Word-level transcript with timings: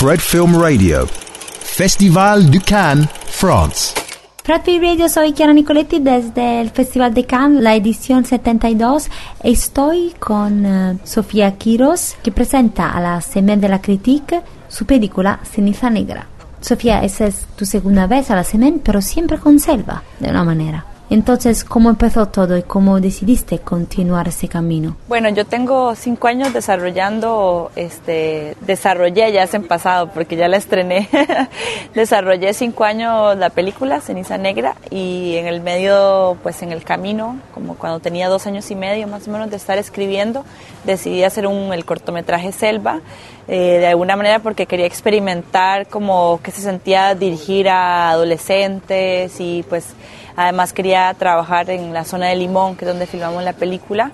Fred 0.00 0.20
Film 0.20 0.54
Radio, 0.54 1.08
Festival 1.08 2.52
de 2.52 2.60
Cannes, 2.60 3.08
France. 3.26 3.94
Fred 4.44 4.62
Film 4.62 4.80
Radio, 4.80 5.08
soy 5.08 5.32
Chiara 5.32 5.52
Nicoletti 5.52 5.98
desde 5.98 6.60
el 6.60 6.70
Festival 6.70 7.12
de 7.12 7.24
Cannes, 7.24 7.60
la 7.60 7.74
edición 7.74 8.24
72. 8.24 9.08
Estoy 9.42 10.14
con 10.20 10.64
uh, 10.64 10.98
Sofía 11.02 11.56
Quiros, 11.58 12.14
que 12.22 12.30
presenta 12.30 12.92
a 12.92 13.00
la 13.00 13.20
Semaine 13.20 13.60
de 13.60 13.68
la 13.68 13.80
Critique 13.80 14.40
su 14.68 14.86
película 14.86 15.40
Ceniza 15.42 15.90
Negra. 15.90 16.28
Sofía, 16.60 17.02
esa 17.02 17.26
es 17.26 17.46
tu 17.56 17.66
segunda 17.66 18.06
vez 18.06 18.30
a 18.30 18.36
la 18.36 18.44
Semaine, 18.44 18.78
pero 18.80 19.02
siempre 19.02 19.38
con 19.38 19.58
Selva, 19.58 20.04
de 20.20 20.30
una 20.30 20.44
manera. 20.44 20.86
Entonces, 21.10 21.64
¿cómo 21.64 21.88
empezó 21.88 22.26
todo 22.26 22.58
y 22.58 22.62
cómo 22.62 23.00
decidiste 23.00 23.60
continuar 23.60 24.28
ese 24.28 24.46
camino? 24.46 24.96
Bueno, 25.08 25.30
yo 25.30 25.46
tengo 25.46 25.94
cinco 25.94 26.28
años 26.28 26.52
desarrollando, 26.52 27.70
este, 27.76 28.56
desarrollé 28.60 29.32
ya 29.32 29.42
es 29.42 29.54
en 29.54 29.66
pasado 29.66 30.10
porque 30.10 30.36
ya 30.36 30.48
la 30.48 30.58
estrené, 30.58 31.08
desarrollé 31.94 32.52
cinco 32.52 32.84
años 32.84 33.38
la 33.38 33.48
película 33.48 34.02
Ceniza 34.02 34.36
Negra 34.36 34.76
y 34.90 35.36
en 35.36 35.46
el 35.46 35.62
medio, 35.62 36.36
pues 36.42 36.60
en 36.62 36.72
el 36.72 36.84
camino, 36.84 37.38
como 37.54 37.76
cuando 37.76 38.00
tenía 38.00 38.28
dos 38.28 38.46
años 38.46 38.70
y 38.70 38.74
medio 38.74 39.08
más 39.08 39.26
o 39.28 39.30
menos 39.30 39.48
de 39.48 39.56
estar 39.56 39.78
escribiendo, 39.78 40.44
decidí 40.84 41.24
hacer 41.24 41.46
un, 41.46 41.72
el 41.72 41.86
cortometraje 41.86 42.52
Selva, 42.52 43.00
eh, 43.48 43.78
de 43.78 43.86
alguna 43.86 44.14
manera 44.14 44.40
porque 44.40 44.66
quería 44.66 44.84
experimentar 44.84 45.86
como 45.86 46.38
que 46.42 46.50
se 46.50 46.60
sentía 46.60 47.14
dirigir 47.14 47.70
a 47.70 48.10
adolescentes 48.10 49.40
y 49.40 49.64
pues 49.70 49.94
Además 50.38 50.72
quería 50.72 51.12
trabajar 51.18 51.68
en 51.68 51.92
la 51.92 52.04
zona 52.04 52.26
de 52.26 52.36
Limón, 52.36 52.76
que 52.76 52.84
es 52.84 52.88
donde 52.88 53.08
filmamos 53.08 53.42
la 53.42 53.54
película. 53.54 54.12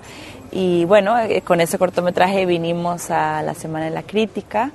Y 0.51 0.83
bueno, 0.85 1.19
eh, 1.19 1.43
con 1.43 1.61
ese 1.61 1.77
cortometraje 1.77 2.47
vinimos 2.47 3.11
a 3.11 3.43
la 3.43 3.53
Semana 3.53 3.85
de 3.85 3.91
la 3.91 4.01
Crítica 4.01 4.71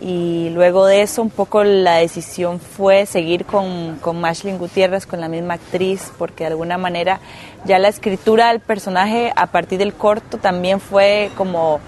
y 0.00 0.48
luego 0.54 0.86
de 0.86 1.02
eso 1.02 1.20
un 1.20 1.28
poco 1.28 1.62
la 1.62 1.96
decisión 1.96 2.58
fue 2.58 3.04
seguir 3.04 3.44
con, 3.44 3.96
con 3.96 4.18
Mashlin 4.18 4.56
Gutiérrez, 4.56 5.04
con 5.04 5.20
la 5.20 5.28
misma 5.28 5.54
actriz, 5.54 6.10
porque 6.16 6.44
de 6.44 6.52
alguna 6.52 6.78
manera 6.78 7.20
ya 7.66 7.78
la 7.78 7.88
escritura 7.88 8.48
del 8.48 8.60
personaje 8.60 9.30
a 9.36 9.48
partir 9.48 9.80
del 9.80 9.92
corto 9.92 10.38
también 10.38 10.80
fue 10.80 11.30
como 11.36 11.80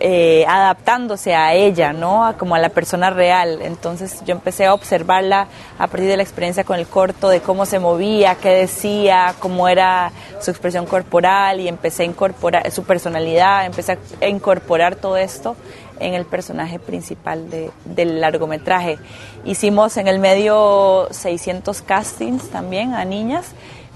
eh, 0.00 0.44
adaptándose 0.48 1.34
a 1.34 1.54
ella, 1.54 1.92
¿no? 1.92 2.34
como 2.38 2.54
a 2.54 2.58
la 2.58 2.68
persona 2.68 3.10
real. 3.10 3.60
Entonces 3.62 4.22
yo 4.24 4.32
empecé 4.32 4.66
a 4.66 4.74
observarla 4.74 5.48
a 5.78 5.86
partir 5.86 6.08
de 6.08 6.16
la 6.16 6.22
experiencia 6.22 6.64
con 6.64 6.78
el 6.78 6.86
corto, 6.86 7.28
de 7.28 7.40
cómo 7.40 7.66
se 7.66 7.78
movía, 7.78 8.36
qué 8.36 8.50
decía, 8.50 9.34
cómo 9.38 9.68
era 9.68 10.12
su 10.40 10.50
expresión 10.50 10.86
corporal 10.86 11.60
y 11.60 11.68
empecé 11.68 12.02
a 12.02 12.06
incorporar 12.06 12.70
su 12.70 12.84
personalidad, 12.84 13.66
empecé 13.66 13.98
a 14.20 14.26
incorporar 14.26 14.96
todo 14.96 15.16
esto 15.16 15.56
en 16.00 16.14
el 16.14 16.24
personaje 16.24 16.78
principal 16.78 17.48
del 17.84 18.20
largometraje. 18.20 18.98
Hicimos 19.44 19.96
en 19.96 20.08
el 20.08 20.18
medio 20.18 21.08
600 21.10 21.82
castings 21.82 22.50
también 22.50 22.94
a 22.94 23.04
niñas 23.04 23.52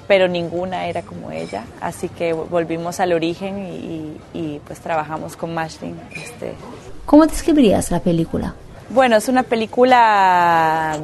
pero 0.08 0.26
ninguna 0.26 0.86
era 0.86 1.02
como 1.02 1.30
ella, 1.30 1.64
así 1.80 2.08
que 2.08 2.32
volvimos 2.32 2.98
al 2.98 3.12
origen 3.12 3.58
y, 4.34 4.60
pues 4.66 4.80
trabajamos 4.80 5.36
con 5.36 5.54
Mashlin. 5.54 6.00
Este. 6.16 6.54
¿Cómo 7.04 7.26
describirías 7.26 7.90
la 7.90 8.00
película? 8.00 8.54
Bueno, 8.88 9.16
es 9.16 9.28
una 9.28 9.42
película 9.42 10.98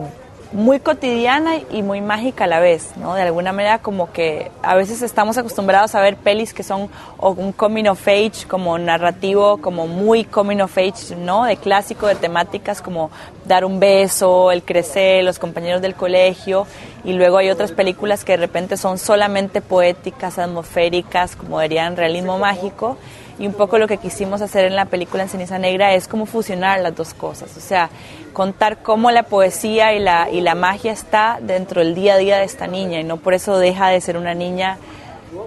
muy 0.54 0.78
cotidiana 0.78 1.56
y 1.72 1.82
muy 1.82 2.00
mágica 2.00 2.44
a 2.44 2.46
la 2.46 2.60
vez, 2.60 2.96
¿no? 2.96 3.14
De 3.14 3.22
alguna 3.22 3.52
manera 3.52 3.80
como 3.80 4.12
que 4.12 4.52
a 4.62 4.76
veces 4.76 5.02
estamos 5.02 5.36
acostumbrados 5.36 5.96
a 5.96 6.00
ver 6.00 6.16
pelis 6.16 6.54
que 6.54 6.62
son 6.62 6.88
o 7.18 7.30
un 7.30 7.50
coming 7.50 7.86
of 7.86 8.06
age, 8.06 8.46
como 8.46 8.78
narrativo, 8.78 9.56
como 9.56 9.88
muy 9.88 10.24
coming 10.24 10.60
of 10.60 10.78
age, 10.78 11.16
¿no? 11.18 11.44
De 11.44 11.56
clásico, 11.56 12.06
de 12.06 12.14
temáticas 12.14 12.80
como 12.80 13.10
dar 13.44 13.64
un 13.64 13.80
beso, 13.80 14.52
el 14.52 14.62
crecer, 14.62 15.24
los 15.24 15.40
compañeros 15.40 15.82
del 15.82 15.96
colegio, 15.96 16.68
y 17.02 17.14
luego 17.14 17.38
hay 17.38 17.50
otras 17.50 17.72
películas 17.72 18.24
que 18.24 18.32
de 18.32 18.38
repente 18.38 18.76
son 18.76 18.98
solamente 18.98 19.60
poéticas, 19.60 20.38
atmosféricas, 20.38 21.34
como 21.34 21.60
dirían 21.60 21.96
realismo 21.96 22.38
mágico, 22.38 22.96
y 23.38 23.46
un 23.46 23.52
poco 23.52 23.78
lo 23.78 23.88
que 23.88 23.98
quisimos 23.98 24.40
hacer 24.40 24.64
en 24.64 24.76
la 24.76 24.84
película 24.86 25.24
en 25.24 25.28
Ceniza 25.28 25.58
Negra 25.58 25.94
es 25.94 26.08
como 26.08 26.26
fusionar 26.26 26.80
las 26.80 26.94
dos 26.94 27.14
cosas, 27.14 27.56
o 27.56 27.60
sea, 27.60 27.90
contar 28.32 28.78
cómo 28.78 29.10
la 29.10 29.24
poesía 29.24 29.94
y 29.94 29.98
la, 29.98 30.30
y 30.30 30.40
la 30.40 30.54
magia 30.54 30.92
está 30.92 31.38
dentro 31.40 31.80
del 31.80 31.94
día 31.94 32.14
a 32.14 32.18
día 32.18 32.38
de 32.38 32.44
esta 32.44 32.66
niña 32.66 33.00
y 33.00 33.04
no 33.04 33.16
por 33.16 33.34
eso 33.34 33.58
deja 33.58 33.88
de 33.88 34.00
ser 34.00 34.16
una 34.16 34.34
niña 34.34 34.78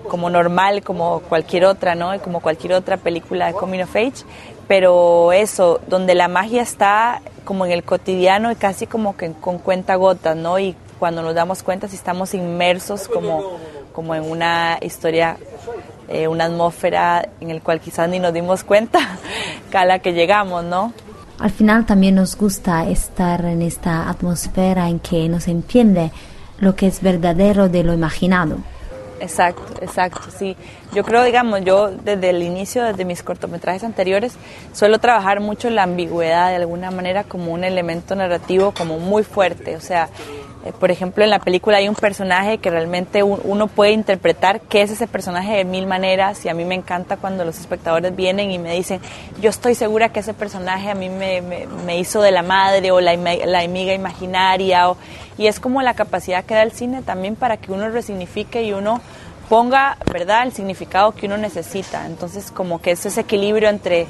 como 0.10 0.30
normal, 0.30 0.84
como 0.84 1.22
cualquier 1.22 1.66
otra, 1.66 1.96
¿no? 1.96 2.18
Como 2.22 2.42
cualquier 2.42 2.74
otra 2.74 2.98
película 2.98 3.48
de 3.48 3.54
Coming 3.54 3.84
of 3.84 3.96
Age, 3.96 4.26
pero 4.68 5.32
eso, 5.32 5.80
donde 5.88 6.16
la 6.16 6.28
magia 6.28 6.62
está 6.62 7.22
como 7.46 7.66
en 7.66 7.72
el 7.72 7.84
cotidiano 7.84 8.52
y 8.52 8.56
casi 8.56 8.88
como 8.88 9.16
que 9.16 9.32
con 9.32 9.60
cuenta 9.60 9.96
gotas, 9.96 10.36
¿no? 10.36 10.60
Y 10.60 10.76
cuando 11.00 11.22
nos 11.22 11.36
damos 11.36 11.64
cuenta 11.64 11.88
si 11.88 11.96
estamos 11.96 12.34
inmersos 12.34 13.08
como, 13.08 13.58
como 13.94 14.16
en 14.16 14.30
una 14.30 14.78
historia 14.82 15.38
eh, 16.08 16.28
una 16.28 16.46
atmósfera 16.46 17.28
en 17.42 17.52
el 17.52 17.62
cual 17.62 17.80
quizás 17.80 18.10
ni 18.10 18.20
nos 18.20 18.34
dimos 18.34 18.64
cuenta 18.64 19.00
a 19.74 19.86
la 19.86 20.00
que 20.00 20.14
llegamos, 20.14 20.64
¿no? 20.64 20.94
Al 21.40 21.52
final 21.52 21.86
también 21.86 22.16
nos 22.16 22.36
gusta 22.36 22.88
estar 22.90 23.46
en 23.46 23.62
esta 23.62 24.10
atmósfera 24.10 24.90
en 24.90 25.00
que 25.00 25.30
nos 25.30 25.48
entiende 25.48 26.12
lo 26.60 26.76
que 26.76 26.88
es 26.88 27.02
verdadero 27.02 27.70
de 27.70 27.84
lo 27.84 27.94
imaginado. 27.94 28.58
Exacto, 29.20 29.64
exacto, 29.82 30.30
sí. 30.38 30.56
Yo 30.94 31.04
creo, 31.04 31.24
digamos, 31.24 31.62
yo 31.64 31.90
desde 31.90 32.30
el 32.30 32.44
inicio, 32.44 32.84
desde 32.84 33.04
mis 33.04 33.24
cortometrajes 33.24 33.84
anteriores, 33.84 34.34
suelo 34.74 35.00
trabajar 35.00 35.40
mucho 35.40 35.70
la 35.70 35.84
ambigüedad 35.84 36.50
de 36.50 36.58
alguna 36.58 36.92
manera 36.92 37.24
como 37.24 37.52
un 37.52 37.64
elemento 37.64 38.16
narrativo 38.16 38.74
como 38.74 39.00
muy 39.00 39.24
fuerte. 39.24 39.76
O 39.76 39.82
sea, 39.82 40.10
eh, 40.66 40.74
por 40.80 40.92
ejemplo, 40.92 41.24
en 41.24 41.30
la 41.30 41.40
película 41.40 41.78
hay 41.78 41.88
un 41.88 41.96
personaje 41.96 42.58
que 42.58 42.70
realmente 42.70 43.24
uno 43.24 43.68
puede 43.68 43.92
interpretar 43.92 44.62
qué 44.62 44.82
es 44.82 44.92
ese 44.92 45.08
personaje 45.08 45.56
de 45.58 45.66
mil 45.66 45.88
maneras 45.88 46.46
y 46.46 46.50
a 46.50 46.54
mí 46.54 46.66
me 46.66 46.76
encanta 46.76 47.18
cuando 47.18 47.46
los 47.46 47.60
espectadores 47.60 48.16
vienen 48.16 48.52
y 48.52 48.60
me 48.60 48.74
dicen, 48.74 49.00
yo 49.42 49.50
estoy 49.50 49.76
segura 49.76 50.10
que 50.10 50.20
ese 50.20 50.34
personaje 50.34 50.90
a 50.90 50.96
mí 50.96 51.10
me, 51.10 51.42
me, 51.42 51.98
hizo 51.98 52.22
de 52.22 52.32
la 52.32 52.44
madre 52.44 52.92
o 52.92 53.00
la, 53.00 53.16
la 53.16 53.60
amiga 53.60 53.94
imaginaria 53.94 54.90
o, 54.90 54.98
y 55.38 55.48
es 55.48 55.60
como 55.60 55.82
la 55.82 55.94
capacidad 55.94 56.44
que 56.44 56.56
da 56.56 56.64
el 56.64 56.72
cine 56.72 57.02
también 57.02 57.36
para 57.36 57.58
que 57.58 57.72
uno 57.72 57.90
resignifique 57.90 58.64
y 58.64 58.74
uno 58.74 59.02
ponga, 59.50 59.98
¿verdad?, 60.12 60.44
el 60.44 60.52
significado 60.52 61.14
que 61.14 61.28
uno 61.28 61.38
necesita. 61.38 62.06
Entonces, 62.06 62.52
como 62.52 62.82
que 62.82 62.92
es 62.92 63.06
ese 63.06 63.22
equilibrio 63.22 63.70
entre 63.70 64.08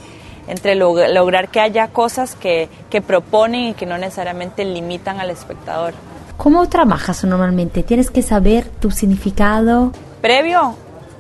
entre 0.48 0.76
lograr 0.76 1.50
que 1.50 1.60
haya 1.60 1.90
cosas 1.90 2.36
que, 2.36 2.70
que 2.90 3.02
proponen 3.02 3.66
y 3.66 3.74
que 3.74 3.86
no 3.86 3.98
necesariamente 3.98 4.64
limitan 4.64 5.20
al 5.20 5.30
espectador. 5.30 5.94
¿Cómo 6.38 6.68
trabajas 6.70 7.24
normalmente? 7.26 7.84
¿Tienes 7.84 8.10
que 8.10 8.22
saber 8.22 8.66
tu 8.66 8.90
significado? 8.90 9.92
¿Previo? 10.22 10.76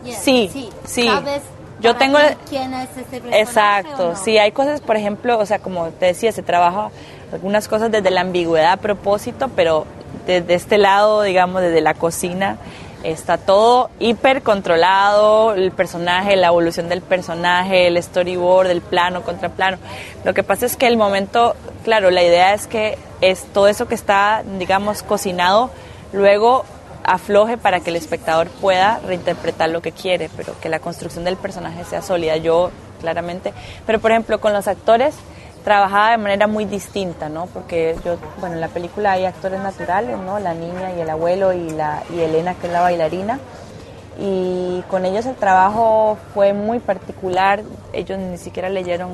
sí, 0.06 0.50
sí. 0.86 1.06
¿Sabes 1.08 1.42
Yo 1.82 1.98
tengo... 1.98 2.18
¿Quién 2.50 2.74
es 2.74 2.90
ese 2.92 3.04
personaje 3.04 3.42
Exacto, 3.42 4.16
sí, 4.16 4.38
hay 4.38 4.54
cosas, 4.54 4.80
por 4.80 4.96
ejemplo, 4.96 5.38
o 5.38 5.46
sea, 5.46 5.60
como 5.60 5.88
te 5.88 6.06
decía, 6.06 6.32
se 6.32 6.44
trabaja 6.44 6.90
algunas 7.34 7.68
cosas 7.68 7.92
desde 7.92 8.10
la 8.10 8.22
ambigüedad 8.22 8.72
a 8.72 8.78
propósito, 8.78 9.50
pero 9.56 9.86
desde 10.28 10.54
este 10.54 10.78
lado, 10.78 11.22
digamos, 11.22 11.62
desde 11.62 11.82
la 11.82 11.94
cocina, 11.94 12.58
está 13.04 13.38
todo 13.38 13.90
hiper 14.00 14.44
controlado, 14.44 15.54
el 15.54 15.72
personaje, 15.72 16.36
la 16.36 16.48
evolución 16.48 16.90
del 16.90 17.02
personaje, 17.02 17.88
el 17.88 18.02
storyboard, 18.02 18.68
el 18.68 18.82
plano 18.82 19.24
contra 19.24 19.50
plano. 19.50 19.78
Lo 20.24 20.34
que 20.34 20.44
pasa 20.44 20.66
es 20.66 20.76
que 20.76 20.88
el 20.88 20.98
momento, 20.98 21.56
claro, 21.84 22.12
la 22.12 22.24
idea 22.24 22.54
es 22.54 22.68
que 22.68 22.98
es 23.22 23.46
todo 23.54 23.68
eso 23.68 23.88
que 23.88 23.96
está, 23.96 24.44
digamos, 24.60 25.04
cocinado, 25.04 25.70
luego 26.12 26.66
afloje 27.04 27.58
para 27.58 27.80
que 27.80 27.90
el 27.90 27.96
espectador 27.96 28.50
pueda 28.50 29.00
reinterpretar 29.06 29.70
lo 29.70 29.82
que 29.82 29.94
quiere, 29.94 30.30
pero 30.36 30.60
que 30.60 30.68
la 30.68 30.80
construcción 30.80 31.24
del 31.24 31.38
personaje 31.38 31.86
sea 31.86 32.02
sólida. 32.02 32.36
Yo, 32.36 32.72
claramente, 33.00 33.54
pero 33.86 34.00
por 34.00 34.12
ejemplo, 34.12 34.42
con 34.42 34.52
los 34.52 34.68
actores 34.68 35.16
trabajaba 35.68 36.12
de 36.12 36.18
manera 36.18 36.48
muy 36.48 36.64
distinta, 36.64 37.28
¿no? 37.28 37.48
Porque 37.48 37.98
yo, 38.06 38.16
bueno, 38.40 38.56
en 38.56 38.62
la 38.62 38.70
película 38.70 39.12
hay 39.12 39.26
actores 39.26 39.60
naturales, 39.60 40.18
¿no? 40.18 40.40
La 40.40 40.54
niña 40.54 40.94
y 40.96 41.02
el 41.02 41.10
abuelo 41.10 41.52
y, 41.52 41.72
la, 41.72 42.04
y 42.10 42.22
Elena, 42.22 42.54
que 42.54 42.68
es 42.68 42.72
la 42.72 42.80
bailarina. 42.80 43.38
Y 44.18 44.82
con 44.90 45.06
ellos 45.06 45.26
el 45.26 45.36
trabajo 45.36 46.18
fue 46.34 46.54
muy 46.54 46.80
particular. 46.80 47.64
Ellos 47.92 48.18
ni 48.18 48.38
siquiera 48.38 48.70
leyeron 48.70 49.12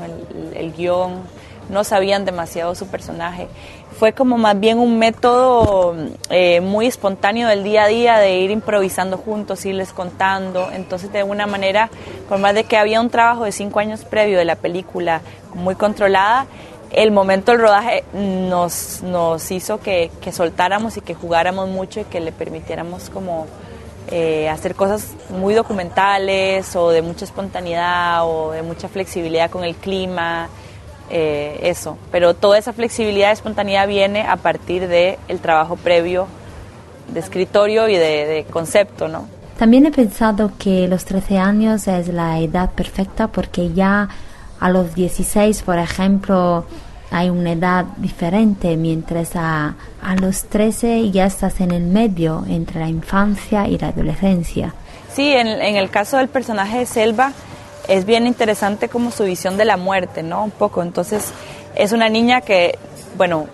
el, 0.53 0.73
guion, 0.73 1.23
no 1.69 1.83
sabían 1.83 2.23
demasiado 2.23 2.75
su 2.75 2.85
personaje. 2.85 3.47
Fue 3.97 4.13
como 4.13 4.37
más 4.37 4.59
bien 4.59 4.77
un 4.77 4.99
método 4.99 5.95
eh, 6.29 6.61
muy 6.61 6.85
espontáneo 6.85 7.47
del 7.47 7.63
día 7.63 7.85
a 7.85 7.87
día 7.87 8.19
de 8.19 8.37
ir 8.37 8.51
improvisando 8.51 9.17
juntos, 9.17 9.65
irles 9.65 9.91
contando. 9.91 10.69
Entonces, 10.71 11.11
de 11.11 11.17
alguna 11.17 11.47
manera, 11.47 11.89
por 12.27 12.39
más 12.39 12.53
de 12.53 12.63
que 12.63 12.77
había 12.77 13.01
un 13.01 13.09
trabajo 13.09 13.45
de 13.45 13.51
cinco 13.51 13.79
años 13.79 14.05
previo 14.05 14.37
de 14.37 14.45
la 14.45 14.55
película 14.55 15.21
muy 15.53 15.75
controlada, 15.75 16.47
el 16.91 17.11
momento 17.11 17.51
del 17.51 17.61
rodaje 17.61 18.03
nos, 18.13 19.01
nos 19.01 19.51
hizo 19.51 19.79
que, 19.79 20.11
que 20.21 20.31
soltáramos 20.31 20.95
y 20.97 21.01
que 21.01 21.15
jugáramos 21.15 21.67
mucho 21.67 22.01
y 22.01 22.03
que 22.03 22.19
le 22.19 22.31
permitiéramos 22.31 23.09
como 23.09 23.47
eh, 24.11 24.47
hacer 24.49 24.75
cosas 24.75 25.13
muy 25.29 25.53
documentales 25.55 26.75
o 26.75 26.91
de 26.91 27.01
mucha 27.01 27.25
espontaneidad 27.25 28.27
o 28.27 28.51
de 28.51 28.61
mucha 28.61 28.87
flexibilidad 28.89 29.49
con 29.49 29.63
el 29.63 29.75
clima 29.75 30.49
eh, 31.09 31.59
eso. 31.63 31.97
Pero 32.11 32.33
toda 32.33 32.57
esa 32.57 32.73
flexibilidad 32.73 33.29
y 33.29 33.33
espontaneidad 33.33 33.87
viene 33.87 34.21
a 34.27 34.35
partir 34.35 34.87
del 34.87 35.17
el 35.27 35.39
trabajo 35.39 35.77
previo 35.77 36.27
de 37.07 37.19
escritorio 37.19 37.87
y 37.87 37.95
de, 37.95 38.25
de 38.25 38.45
concepto, 38.45 39.07
¿no? 39.07 39.27
También 39.57 39.85
he 39.85 39.91
pensado 39.91 40.51
que 40.57 40.87
los 40.87 41.05
13 41.05 41.37
años 41.37 41.87
es 41.87 42.07
la 42.07 42.39
edad 42.39 42.71
perfecta 42.71 43.27
porque 43.27 43.73
ya 43.73 44.09
a 44.59 44.69
los 44.69 44.95
16, 44.95 45.61
por 45.63 45.77
ejemplo, 45.77 46.65
hay 47.11 47.29
una 47.29 47.51
edad 47.51 47.85
diferente, 47.97 48.75
mientras 48.75 49.35
a, 49.35 49.75
a 50.01 50.15
los 50.15 50.45
13 50.45 51.11
ya 51.11 51.25
estás 51.25 51.61
en 51.61 51.71
el 51.71 51.83
medio 51.83 52.43
entre 52.49 52.79
la 52.79 52.87
infancia 52.87 53.67
y 53.67 53.77
la 53.77 53.89
adolescencia. 53.89 54.73
Sí, 55.13 55.31
en, 55.31 55.47
en, 55.47 55.75
el 55.75 55.91
caso 55.91 56.17
del 56.17 56.27
personaje 56.27 56.79
de 56.79 56.85
Selva 56.87 57.33
es 57.87 58.05
bien 58.05 58.25
interesante 58.25 58.89
como 58.89 59.11
su 59.11 59.25
visión 59.25 59.57
de 59.57 59.65
la 59.65 59.77
muerte, 59.77 60.23
¿no? 60.23 60.43
Un 60.43 60.51
poco. 60.51 60.81
Entonces, 60.81 61.31
es 61.75 61.91
una 61.91 62.09
niña 62.09 62.41
que, 62.41 62.79
bueno, 63.15 63.47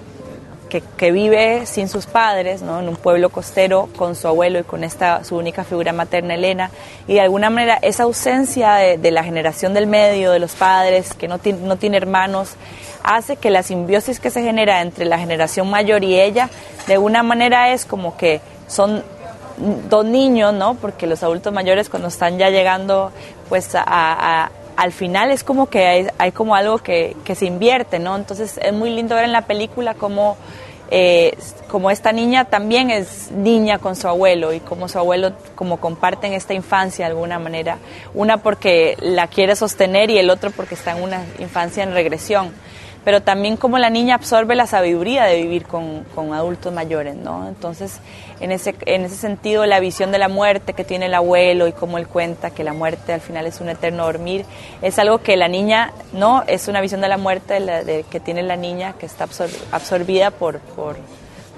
que, 0.69 1.11
vive 1.11 1.65
sin 1.65 1.89
sus 1.89 2.05
padres, 2.05 2.61
¿no? 2.61 2.79
En 2.79 2.87
un 2.87 2.95
pueblo 2.95 3.29
costero 3.29 3.89
con 3.97 4.15
su 4.15 4.27
abuelo 4.27 4.59
y 4.59 4.63
con 4.63 4.83
esta 4.83 5.23
su 5.23 5.35
única 5.35 5.63
figura 5.63 5.91
materna, 5.91 6.35
Elena. 6.35 6.71
Y 7.07 7.15
de 7.15 7.21
alguna 7.21 7.49
manera 7.49 7.79
esa 7.81 8.03
ausencia 8.03 8.75
de, 8.75 9.11
la 9.11 9.23
generación 9.23 9.73
del 9.73 9.87
medio, 9.87 10.31
de 10.31 10.39
los 10.39 10.53
padres, 10.53 11.13
que 11.13 11.27
no, 11.27 11.39
no 11.63 11.75
tiene 11.77 11.97
hermanos, 11.97 12.55
hace 13.03 13.35
que 13.37 13.49
la 13.49 13.63
simbiosis 13.63 14.19
que 14.19 14.29
se 14.29 14.43
genera 14.43 14.81
entre 14.81 15.05
la 15.05 15.17
generación 15.17 15.69
mayor 15.69 16.03
y 16.03 16.19
ella, 16.19 16.49
de 16.87 16.93
alguna 16.93 17.23
manera 17.23 17.71
es 17.73 17.85
como 17.85 18.15
que 18.15 18.41
son 18.67 19.03
dos 19.89 20.05
niños, 20.05 20.53
¿no? 20.53 20.75
Porque 20.75 21.07
los 21.07 21.23
adultos 21.23 21.51
mayores 21.53 21.89
cuando 21.89 22.07
están 22.07 22.37
ya 22.37 22.49
llegando, 22.49 23.11
pues 23.49 23.69
a, 23.73 24.51
al 24.79 24.93
final 24.93 25.29
es 25.29 25.43
como 25.43 25.69
que 25.69 25.85
hay, 25.85 26.07
hay 26.19 26.31
como 26.31 26.55
algo 26.55 26.77
que, 26.77 27.17
se 27.35 27.45
invierte, 27.45 27.99
¿no? 27.99 28.15
Entonces 28.15 28.57
es 28.63 28.71
muy 28.71 28.89
lindo 28.89 29.13
ver 29.13 29.25
en 29.25 29.33
la 29.33 29.41
película 29.41 29.93
cómo, 29.93 30.37
eh, 30.89 31.37
como 31.67 31.91
esta 31.91 32.13
niña 32.13 32.45
también 32.45 32.89
es 32.89 33.29
niña 33.29 33.79
con 33.79 33.97
su 33.97 34.07
abuelo 34.07 34.53
y 34.53 34.61
como 34.61 34.87
su 34.87 34.97
abuelo 34.97 35.33
como 35.55 35.81
comparten 35.81 36.31
esta 36.31 36.53
infancia 36.53 37.03
de 37.03 37.11
alguna 37.11 37.39
manera, 37.39 37.77
una 38.13 38.37
porque 38.37 38.95
la 39.01 39.27
quiere 39.27 39.57
sostener 39.57 40.09
y 40.11 40.17
el 40.17 40.29
otro 40.29 40.49
porque 40.49 40.75
está 40.75 40.95
en 40.95 41.03
una 41.03 41.25
infancia 41.39 41.83
en 41.83 41.91
regresión 41.91 42.53
pero 43.09 43.23
también 43.23 43.57
como 43.57 43.79
la 43.79 43.89
niña 43.89 44.13
absorbe 44.13 44.53
la 44.53 44.67
sabiduría 44.67 45.23
de 45.23 45.41
vivir 45.41 45.65
con, 45.65 46.03
con, 46.13 46.31
adultos 46.31 46.71
mayores, 46.71 47.15
¿no? 47.15 47.47
Entonces, 47.47 48.01
en 48.39 48.51
ese, 48.51 48.75
en 48.85 49.03
ese 49.03 49.15
sentido, 49.15 49.65
la 49.65 49.79
visión 49.79 50.11
de 50.11 50.19
la 50.19 50.27
muerte 50.27 50.73
que 50.73 50.83
tiene 50.83 51.07
el 51.07 51.15
abuelo 51.15 51.67
y 51.67 51.71
cómo 51.71 51.97
él 51.97 52.07
cuenta 52.07 52.51
que 52.51 52.63
la 52.63 52.73
muerte 52.73 53.11
al 53.11 53.21
final 53.21 53.47
es 53.47 53.61
un 53.61 53.69
eterno 53.69 54.03
dormir, 54.03 54.45
es 54.83 54.99
algo 54.99 55.23
que 55.23 55.37
la 55.37 55.47
niña, 55.47 55.91
¿no? 56.13 56.43
Es 56.45 56.67
una 56.67 56.81
visión 56.81 57.01
de 57.01 57.07
la 57.07 57.17
muerte 57.17 57.55
de 57.55 57.59
la, 57.61 57.83
de, 57.83 58.03
que 58.03 58.19
tiene 58.19 58.43
la 58.43 58.57
niña 58.57 58.93
que 58.93 59.07
está 59.07 59.23
absor 59.23 59.49
absorbida 59.71 60.29
por, 60.29 60.59
por, 60.59 60.95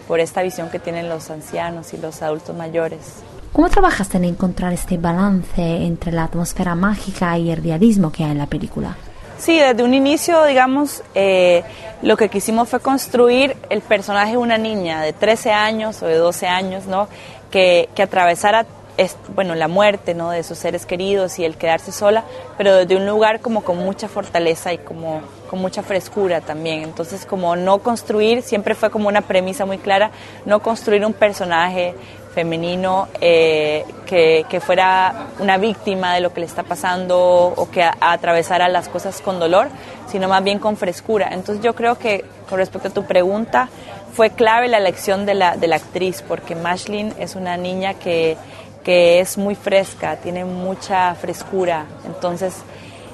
por 0.07 0.21
esta 0.21 0.43
visión 0.43 0.69
que 0.69 0.79
tienen 0.79 1.09
los 1.09 1.29
ancianos 1.31 1.93
y 1.93 1.97
los 1.97 2.21
adultos 2.21 2.55
mayores. 2.55 3.23
¿Cómo 3.51 3.67
trabajaste 3.67 4.15
en 4.15 4.23
encontrar 4.23 4.71
este 4.71 4.97
balance 4.97 5.61
entre 5.61 6.13
la 6.13 6.23
atmósfera 6.23 6.75
mágica 6.75 7.37
y 7.37 7.51
el 7.51 7.61
realismo 7.61 8.09
que 8.09 8.23
hay 8.23 8.31
en 8.31 8.37
la 8.37 8.47
película? 8.47 8.95
Sí, 9.41 9.57
desde 9.57 9.81
un 9.81 9.95
inicio, 9.95 10.45
digamos, 10.45 11.01
eh, 11.15 11.63
lo 12.03 12.15
que 12.15 12.29
quisimos 12.29 12.69
fue 12.69 12.79
construir 12.79 13.57
el 13.71 13.81
personaje 13.81 14.33
de 14.33 14.37
una 14.37 14.59
niña 14.59 15.01
de 15.01 15.13
13 15.13 15.51
años 15.51 16.03
o 16.03 16.05
de 16.05 16.13
12 16.17 16.45
años, 16.45 16.85
¿no? 16.85 17.07
Que, 17.49 17.89
que 17.95 18.03
atravesara 18.03 18.67
es, 18.97 19.17
bueno, 19.33 19.55
la 19.55 19.67
muerte 19.67 20.13
¿no? 20.13 20.29
de 20.29 20.43
sus 20.43 20.59
seres 20.59 20.85
queridos 20.85 21.39
y 21.39 21.45
el 21.45 21.57
quedarse 21.57 21.91
sola, 21.91 22.23
pero 22.55 22.75
desde 22.75 22.95
un 22.95 23.07
lugar 23.07 23.39
como 23.39 23.63
con 23.63 23.77
mucha 23.77 24.07
fortaleza 24.07 24.73
y 24.73 24.77
como 24.77 25.21
con 25.49 25.59
mucha 25.59 25.81
frescura 25.81 26.41
también. 26.41 26.83
Entonces, 26.83 27.25
como 27.25 27.55
no 27.55 27.79
construir, 27.79 28.43
siempre 28.43 28.75
fue 28.75 28.91
como 28.91 29.07
una 29.07 29.21
premisa 29.21 29.65
muy 29.65 29.79
clara, 29.79 30.11
no 30.45 30.61
construir 30.61 31.03
un 31.03 31.13
personaje 31.13 31.95
femenino 32.33 33.07
eh, 33.19 33.85
que, 34.05 34.45
que, 34.49 34.59
fuera 34.59 35.27
una 35.39 35.57
víctima 35.57 36.13
de 36.13 36.21
lo 36.21 36.33
que 36.33 36.39
le 36.39 36.45
está 36.45 36.63
pasando 36.63 37.19
o 37.19 37.69
que 37.69 37.83
atravesara 37.83 38.69
las 38.69 38.87
cosas 38.87 39.21
con 39.21 39.39
dolor, 39.39 39.67
sino 40.07 40.27
más 40.27 40.43
bien 40.43 40.59
con 40.59 40.77
frescura. 40.77 41.29
Entonces 41.31 41.63
yo 41.63 41.75
creo 41.75 41.97
que 41.97 42.23
con 42.51 42.59
respecto 42.59 42.89
a 42.89 42.91
tu 42.91 43.05
pregunta, 43.05 43.69
fue 44.13 44.29
clave 44.29 44.67
la 44.67 44.77
elección 44.77 45.25
de 45.25 45.33
la, 45.33 45.55
de 45.55 45.67
la 45.67 45.77
actriz, 45.77 46.21
porque 46.27 46.53
Mashlin 46.53 47.13
es 47.17 47.35
una 47.35 47.55
niña 47.55 47.93
que, 47.93 48.35
que 48.83 49.21
es 49.21 49.37
muy 49.37 49.55
fresca, 49.55 50.17
tiene 50.17 50.43
mucha 50.43 51.15
frescura, 51.15 51.85
entonces 52.05 52.53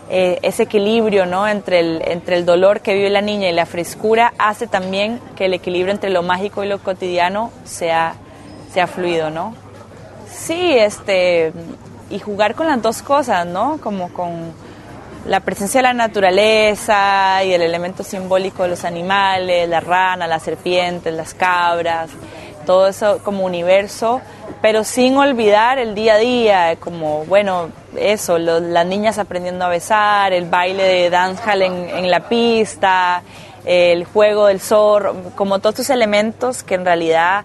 eh, 0.09 0.39
ese 0.41 0.63
equilibrio 0.63 1.25
¿no? 1.25 1.47
entre, 1.47 1.79
el, 1.79 2.01
entre 2.05 2.37
el 2.37 2.45
dolor 2.45 2.81
que 2.81 2.95
vive 2.95 3.09
la 3.09 3.21
niña 3.21 3.49
y 3.49 3.53
la 3.53 3.65
frescura 3.65 4.33
hace 4.37 4.65
también 4.65 5.19
que 5.35 5.45
el 5.45 5.53
equilibrio 5.53 5.93
entre 5.93 6.09
lo 6.09 6.23
mágico 6.23 6.63
y 6.63 6.67
lo 6.67 6.79
cotidiano 6.79 7.51
sea 7.65 8.15
sea 8.73 8.87
fluido, 8.87 9.29
¿no? 9.29 9.55
Sí, 10.29 10.77
este, 10.77 11.53
y 12.09 12.19
jugar 12.19 12.55
con 12.55 12.67
las 12.67 12.81
dos 12.81 13.01
cosas, 13.01 13.45
¿no? 13.45 13.79
Como 13.81 14.11
con 14.13 14.53
la 15.25 15.41
presencia 15.41 15.79
de 15.79 15.83
la 15.83 15.93
naturaleza 15.93 17.43
y 17.43 17.53
el 17.53 17.61
elemento 17.61 18.03
simbólico 18.03 18.63
de 18.63 18.69
los 18.69 18.85
animales, 18.85 19.67
la 19.67 19.79
rana, 19.79 20.27
las 20.27 20.43
serpientes, 20.43 21.13
las 21.13 21.33
cabras, 21.33 22.09
todo 22.65 22.87
eso 22.87 23.19
como 23.23 23.45
universo, 23.45 24.21
pero 24.61 24.83
sin 24.83 25.17
olvidar 25.17 25.79
el 25.79 25.95
día 25.95 26.15
a 26.15 26.17
día, 26.17 26.75
como, 26.77 27.25
bueno, 27.25 27.69
eso, 27.97 28.37
lo, 28.39 28.59
las 28.59 28.85
niñas 28.85 29.17
aprendiendo 29.17 29.65
a 29.65 29.69
besar, 29.69 30.33
el 30.33 30.49
baile 30.49 30.83
de 30.83 31.09
dancehall 31.09 31.61
en, 31.61 31.89
en 31.89 32.11
la 32.11 32.21
pista, 32.27 33.21
el 33.67 34.05
juego 34.05 34.47
del 34.47 34.61
zorro, 34.61 35.13
como 35.35 35.59
todos 35.59 35.73
estos 35.73 35.89
elementos 35.89 36.63
que 36.63 36.75
en 36.75 36.85
realidad 36.85 37.43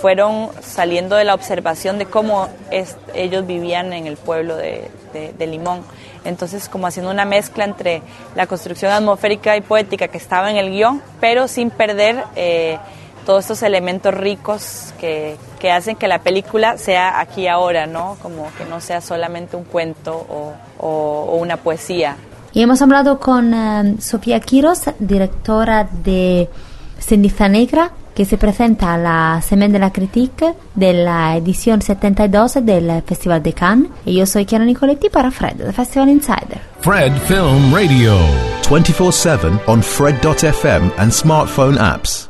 fueron 0.00 0.48
saliendo 0.62 1.14
de 1.16 1.24
la 1.24 1.34
observación 1.34 1.98
de 1.98 2.06
cómo 2.06 2.48
es, 2.70 2.96
ellos 3.14 3.46
vivían 3.46 3.92
en 3.92 4.06
el 4.06 4.16
pueblo 4.16 4.56
de, 4.56 4.90
de, 5.12 5.34
de, 5.34 5.46
Limón. 5.46 5.82
Entonces, 6.24 6.70
como 6.70 6.86
haciendo 6.86 7.10
una 7.10 7.26
mezcla 7.26 7.64
entre 7.64 8.00
la 8.34 8.46
construcción 8.46 8.92
atmosférica 8.92 9.58
y 9.58 9.60
poética 9.60 10.08
que 10.08 10.16
estaba 10.16 10.50
en 10.50 10.56
el 10.56 10.70
guion, 10.70 11.02
pero 11.20 11.48
sin 11.48 11.68
perder 11.68 12.24
eh, 12.34 12.78
todos 13.26 13.40
estos 13.44 13.62
elementos 13.62 14.14
ricos 14.14 14.94
que, 14.98 15.36
que, 15.58 15.70
hacen 15.70 15.96
que 15.96 16.08
la 16.08 16.20
película 16.20 16.78
sea 16.78 17.20
aquí 17.20 17.46
ahora, 17.46 17.86
¿no? 17.86 18.16
Como 18.22 18.50
que 18.56 18.64
no 18.64 18.80
sea 18.80 19.02
solamente 19.02 19.54
un 19.54 19.64
cuento 19.64 20.16
o, 20.16 20.54
o, 20.78 20.88
o 21.28 21.36
una 21.36 21.58
poesía. 21.58 22.16
Y 22.52 22.62
hemos 22.62 22.82
hablado 22.82 23.18
con 23.18 23.52
uh, 23.54 23.96
Sofía 24.00 24.40
Quiros, 24.40 24.82
directora 24.98 25.88
de 26.04 26.48
Ceniza 26.98 27.48
Negra, 27.48 27.92
que 28.14 28.24
se 28.24 28.36
presenta 28.36 28.94
a 28.94 28.98
la 28.98 29.42
Semaine 29.42 29.72
de 29.72 29.78
la 29.78 29.92
Critique 29.92 30.54
de 30.74 30.92
la 30.92 31.36
edición 31.36 31.82
72 31.82 32.54
del 32.64 33.02
Festival 33.02 33.42
de 33.42 33.52
Cannes. 33.52 33.90
Y 34.04 34.16
yo 34.16 34.26
soy 34.26 34.44
Chiara 34.44 34.64
Nicoletti 34.64 35.08
para 35.08 35.30
Fred, 35.30 35.54
de 35.54 35.72
Festival 35.72 36.08
Insider. 36.08 36.60
Fred 36.80 37.12
Film 37.28 37.72
Radio. 37.72 38.16
24-7 38.62 39.60
on 39.66 39.82
Fred.fm 39.82 40.90
and 40.98 41.12
smartphone 41.12 41.78
apps. 41.78 42.27